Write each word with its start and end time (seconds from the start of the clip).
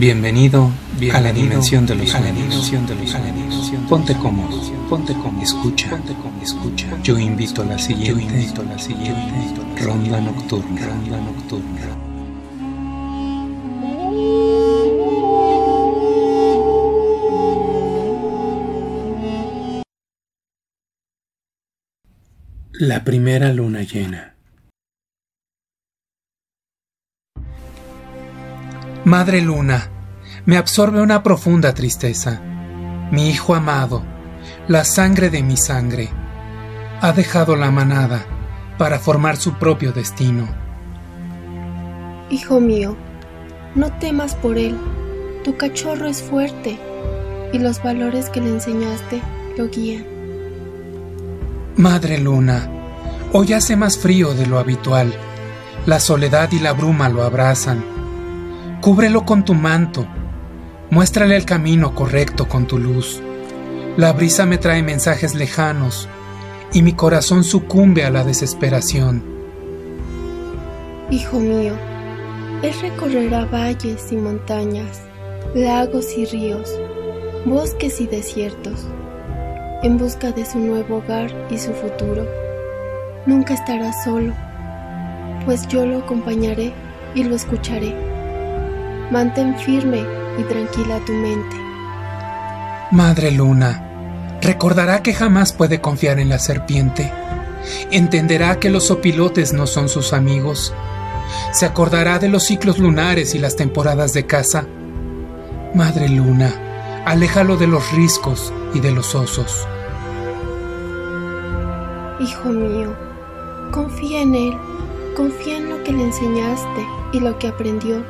Bienvenido, 0.00 0.72
a 1.12 1.20
la 1.20 1.30
dimensión 1.30 1.84
de 1.84 1.94
los 1.94 2.08
sueños. 2.08 2.72
Ponte 3.86 4.14
cómodo, 4.14 4.58
ponte 4.88 5.12
cómodo, 5.12 5.42
escucha, 5.42 5.90
ponte 5.90 6.14
cómodo, 6.14 6.42
escucha. 6.42 6.86
Yo 7.02 7.18
invito 7.18 7.60
a 7.60 7.66
la 7.66 7.78
siguiente, 7.78 8.08
yo 8.08 8.18
invito 8.18 8.62
a 8.62 8.64
la 8.64 8.78
siguiente 8.78 9.84
ronda 9.84 10.18
nocturna, 10.22 10.86
ronda 10.86 11.20
nocturna. 11.20 11.82
La 22.72 23.04
primera 23.04 23.52
luna 23.52 23.82
llena. 23.82 24.39
Madre 29.10 29.40
Luna, 29.40 29.90
me 30.46 30.56
absorbe 30.56 31.02
una 31.02 31.24
profunda 31.24 31.74
tristeza. 31.74 32.40
Mi 33.10 33.28
hijo 33.28 33.56
amado, 33.56 34.04
la 34.68 34.84
sangre 34.84 35.30
de 35.30 35.42
mi 35.42 35.56
sangre, 35.56 36.10
ha 37.00 37.10
dejado 37.10 37.56
la 37.56 37.72
manada 37.72 38.24
para 38.78 39.00
formar 39.00 39.36
su 39.36 39.54
propio 39.54 39.90
destino. 39.90 40.46
Hijo 42.30 42.60
mío, 42.60 42.96
no 43.74 43.90
temas 43.98 44.36
por 44.36 44.56
él. 44.56 44.78
Tu 45.42 45.56
cachorro 45.56 46.06
es 46.06 46.22
fuerte 46.22 46.78
y 47.52 47.58
los 47.58 47.82
valores 47.82 48.30
que 48.30 48.40
le 48.40 48.50
enseñaste 48.50 49.20
lo 49.58 49.68
guían. 49.70 50.04
Madre 51.74 52.16
Luna, 52.18 52.70
hoy 53.32 53.54
hace 53.54 53.74
más 53.74 53.98
frío 53.98 54.34
de 54.34 54.46
lo 54.46 54.60
habitual. 54.60 55.12
La 55.84 55.98
soledad 55.98 56.52
y 56.52 56.60
la 56.60 56.74
bruma 56.74 57.08
lo 57.08 57.24
abrazan 57.24 57.98
Cúbrelo 58.80 59.26
con 59.26 59.44
tu 59.44 59.52
manto, 59.52 60.06
muéstrale 60.88 61.36
el 61.36 61.44
camino 61.44 61.94
correcto 61.94 62.48
con 62.48 62.66
tu 62.66 62.78
luz. 62.78 63.20
La 63.98 64.14
brisa 64.14 64.46
me 64.46 64.56
trae 64.56 64.82
mensajes 64.82 65.34
lejanos 65.34 66.08
y 66.72 66.80
mi 66.80 66.94
corazón 66.94 67.44
sucumbe 67.44 68.06
a 68.06 68.10
la 68.10 68.24
desesperación. 68.24 69.22
Hijo 71.10 71.40
mío, 71.40 71.74
él 72.62 72.72
recorrerá 72.80 73.44
valles 73.44 74.10
y 74.12 74.16
montañas, 74.16 75.02
lagos 75.54 76.16
y 76.16 76.24
ríos, 76.24 76.74
bosques 77.44 78.00
y 78.00 78.06
desiertos, 78.06 78.86
en 79.82 79.98
busca 79.98 80.32
de 80.32 80.46
su 80.46 80.58
nuevo 80.58 80.96
hogar 80.96 81.30
y 81.50 81.58
su 81.58 81.74
futuro. 81.74 82.26
Nunca 83.26 83.52
estará 83.52 83.92
solo, 84.04 84.32
pues 85.44 85.68
yo 85.68 85.84
lo 85.84 85.98
acompañaré 85.98 86.72
y 87.14 87.24
lo 87.24 87.36
escucharé. 87.36 88.09
Mantén 89.10 89.58
firme 89.58 90.04
y 90.38 90.44
tranquila 90.44 91.00
tu 91.04 91.12
mente. 91.12 91.56
Madre 92.92 93.32
Luna, 93.32 94.38
recordará 94.40 95.02
que 95.02 95.14
jamás 95.14 95.52
puede 95.52 95.80
confiar 95.80 96.20
en 96.20 96.28
la 96.28 96.38
serpiente. 96.38 97.12
Entenderá 97.90 98.60
que 98.60 98.70
los 98.70 98.90
opilotes 98.92 99.52
no 99.52 99.66
son 99.66 99.88
sus 99.88 100.12
amigos. 100.12 100.72
Se 101.52 101.66
acordará 101.66 102.20
de 102.20 102.28
los 102.28 102.44
ciclos 102.44 102.78
lunares 102.78 103.34
y 103.34 103.40
las 103.40 103.56
temporadas 103.56 104.12
de 104.12 104.26
caza. 104.26 104.66
Madre 105.74 106.08
Luna, 106.08 106.54
aléjalo 107.04 107.56
de 107.56 107.66
los 107.66 107.90
riscos 107.92 108.52
y 108.74 108.80
de 108.80 108.92
los 108.92 109.16
osos. 109.16 109.66
Hijo 112.20 112.48
mío, 112.48 112.94
confía 113.72 114.22
en 114.22 114.34
él, 114.36 114.56
confía 115.16 115.56
en 115.56 115.70
lo 115.70 115.82
que 115.82 115.92
le 115.92 116.04
enseñaste 116.04 116.86
y 117.12 117.20
lo 117.20 117.38
que 117.38 117.48
aprendió 117.48 118.04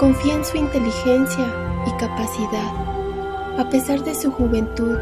Confía 0.00 0.32
en 0.32 0.46
su 0.46 0.56
inteligencia 0.56 1.44
y 1.86 1.90
capacidad. 1.98 2.72
A 3.58 3.68
pesar 3.68 4.02
de 4.02 4.14
su 4.14 4.32
juventud, 4.32 4.96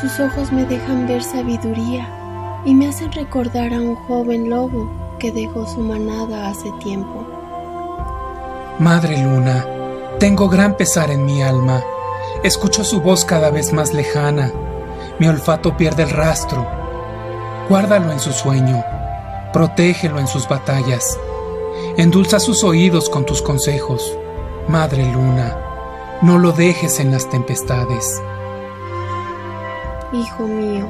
sus 0.00 0.20
ojos 0.20 0.52
me 0.52 0.64
dejan 0.66 1.08
ver 1.08 1.20
sabiduría 1.20 2.08
y 2.64 2.72
me 2.72 2.86
hacen 2.86 3.10
recordar 3.10 3.74
a 3.74 3.80
un 3.80 3.96
joven 3.96 4.48
lobo 4.48 4.88
que 5.18 5.32
dejó 5.32 5.66
su 5.66 5.80
manada 5.80 6.48
hace 6.48 6.70
tiempo. 6.78 7.26
Madre 8.78 9.20
Luna, 9.20 9.66
tengo 10.20 10.48
gran 10.48 10.76
pesar 10.76 11.10
en 11.10 11.24
mi 11.24 11.42
alma. 11.42 11.82
Escucho 12.44 12.84
su 12.84 13.00
voz 13.00 13.24
cada 13.24 13.50
vez 13.50 13.72
más 13.72 13.92
lejana. 13.92 14.52
Mi 15.18 15.26
olfato 15.26 15.76
pierde 15.76 16.04
el 16.04 16.10
rastro. 16.10 16.64
Guárdalo 17.68 18.12
en 18.12 18.20
su 18.20 18.30
sueño. 18.30 18.84
Protégelo 19.52 20.20
en 20.20 20.28
sus 20.28 20.46
batallas. 20.46 21.18
Endulza 21.96 22.38
sus 22.38 22.62
oídos 22.62 23.10
con 23.10 23.26
tus 23.26 23.42
consejos. 23.42 24.16
Madre 24.68 25.10
Luna, 25.12 25.56
no 26.22 26.38
lo 26.38 26.52
dejes 26.52 27.00
en 27.00 27.10
las 27.10 27.28
tempestades. 27.28 28.22
Hijo 30.12 30.44
mío, 30.44 30.88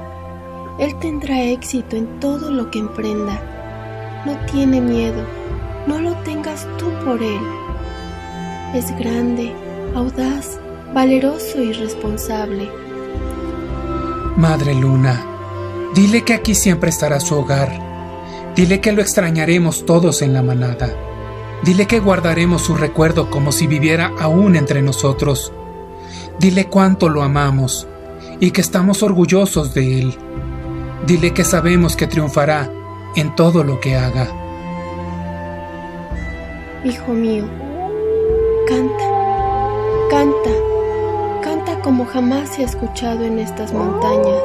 Él 0.79 0.99
tendrá 0.99 1.43
éxito 1.43 1.97
en 1.97 2.21
todo 2.21 2.51
lo 2.51 2.71
que 2.71 2.81
emprenda. 2.81 3.41
No 4.27 4.37
tiene 4.53 4.81
miedo, 4.81 5.25
no 5.87 5.99
lo 5.99 6.15
tengas 6.19 6.67
tú 6.77 6.91
por 7.05 7.23
Él. 7.23 7.41
Es 8.75 8.95
grande, 8.99 9.55
audaz, 9.95 10.61
valeroso 10.93 11.63
y 11.63 11.73
responsable. 11.73 12.71
Madre 14.37 14.75
Luna, 14.75 15.25
dile 15.95 16.23
que 16.23 16.35
aquí 16.35 16.55
siempre 16.55 16.91
estará 16.91 17.21
su 17.21 17.37
hogar 17.37 17.90
Dile 18.57 18.81
que 18.81 18.93
lo 18.93 19.01
extrañaremos 19.01 19.87
todos 19.87 20.23
en 20.23 20.35
la 20.35 20.43
manada. 20.43 20.91
Dile 21.63 21.87
que 21.87 22.01
guardaremos 22.01 22.63
su 22.63 22.75
recuerdo 22.75 23.31
como 23.31 23.53
si 23.53 23.67
viviera 23.67 24.13
aún 24.19 24.57
entre 24.57 24.83
nosotros. 24.83 25.53
Dile 26.41 26.67
cuánto 26.67 27.09
lo 27.09 27.23
amamos 27.23 27.87
y 28.41 28.51
que 28.51 28.61
estamos 28.61 29.03
orgullosos 29.05 29.73
de 29.73 30.01
él. 30.01 30.15
Dile 31.07 31.33
que 31.33 31.45
sabemos 31.45 31.97
que 31.97 32.09
triunfará 32.09 32.71
en 33.15 33.35
todo 33.37 33.63
lo 33.63 33.79
que 33.79 33.95
haga. 33.95 34.27
Hijo 36.85 37.13
mío, 37.13 37.45
canta, 38.67 39.05
canta, 40.11 40.51
canta 41.43 41.81
como 41.83 42.05
jamás 42.05 42.49
se 42.49 42.63
ha 42.63 42.67
escuchado 42.67 43.23
en 43.23 43.39
estas 43.39 43.73
montañas. 43.73 44.43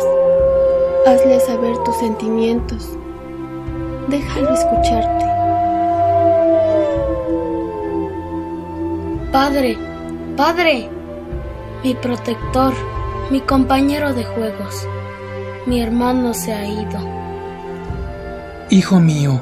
Hazle 1.07 1.39
saber 1.39 1.75
tus 1.83 1.97
sentimientos 1.97 2.97
Déjalo 4.09 4.53
escucharte. 4.53 5.25
Padre, 9.31 9.77
padre, 10.38 10.89
mi 11.83 11.95
protector, 11.95 12.73
mi 13.31 13.41
compañero 13.41 14.13
de 14.13 14.23
juegos, 14.23 14.88
mi 15.66 15.81
hermano 15.81 16.33
se 16.33 16.53
ha 16.53 16.67
ido. 16.67 16.99
Hijo 18.69 18.99
mío, 18.99 19.41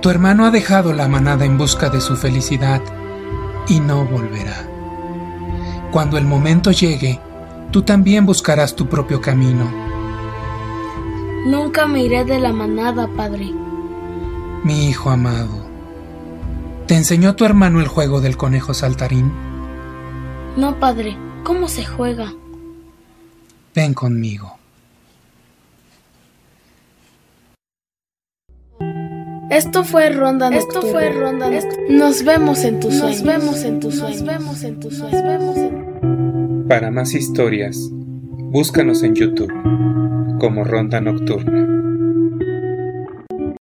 tu 0.00 0.10
hermano 0.10 0.46
ha 0.46 0.50
dejado 0.50 0.92
la 0.92 1.06
manada 1.06 1.44
en 1.44 1.56
busca 1.56 1.88
de 1.88 2.00
su 2.00 2.16
felicidad 2.16 2.82
y 3.68 3.80
no 3.80 4.04
volverá. 4.04 4.68
Cuando 5.92 6.18
el 6.18 6.24
momento 6.24 6.72
llegue, 6.72 7.20
tú 7.70 7.82
también 7.82 8.26
buscarás 8.26 8.74
tu 8.74 8.88
propio 8.88 9.20
camino. 9.20 9.70
Nunca 11.46 11.86
me 11.86 12.02
iré 12.02 12.24
de 12.24 12.38
la 12.38 12.52
manada, 12.52 13.08
padre. 13.08 13.52
Mi 14.64 14.88
hijo 14.88 15.10
amado, 15.10 15.66
¿te 16.86 16.94
enseñó 16.94 17.34
tu 17.34 17.44
hermano 17.44 17.80
el 17.80 17.88
juego 17.88 18.20
del 18.20 18.36
conejo 18.36 18.74
saltarín? 18.74 19.32
No, 20.56 20.78
padre, 20.78 21.16
¿cómo 21.42 21.66
se 21.66 21.84
juega? 21.84 22.32
Ven 23.74 23.92
conmigo. 23.92 24.56
Esto 29.50 29.84
fue 29.84 30.08
Ronda 30.10 30.48
Esto 30.48 30.80
fue 30.80 31.10
Ronda 31.10 31.50
Nos 31.90 32.24
vemos 32.24 32.64
en 32.64 32.80
tus 32.80 32.94
sueños. 32.94 33.22
Nos 33.22 33.34
vemos 33.34 33.64
en 33.64 33.80
tus 33.80 33.98
sueños. 33.98 34.22
Nos 34.22 34.30
vemos 34.30 34.62
en 34.62 34.80
tus 34.80 34.96
sueños. 34.96 36.68
Para 36.68 36.90
más 36.90 37.14
historias, 37.14 37.76
búscanos 37.90 39.02
en 39.02 39.14
YouTube 39.14 39.52
como 40.38 40.64
Ronda 40.64 41.00
Nocturna. 41.00 41.91